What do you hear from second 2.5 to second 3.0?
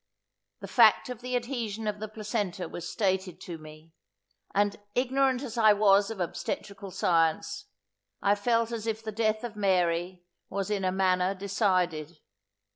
was